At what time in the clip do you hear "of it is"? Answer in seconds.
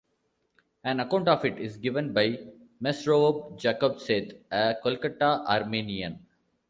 1.27-1.77